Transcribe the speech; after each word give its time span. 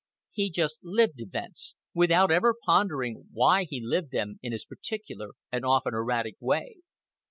He 0.31 0.49
just 0.49 0.79
lived 0.83 1.19
events, 1.21 1.75
without 1.93 2.31
ever 2.31 2.55
pondering 2.65 3.25
why 3.31 3.65
he 3.65 3.79
lived 3.85 4.09
them 4.09 4.39
in 4.41 4.51
his 4.51 4.65
particular 4.65 5.33
and 5.51 5.63
often 5.63 5.93
erratic 5.93 6.37
way. 6.39 6.77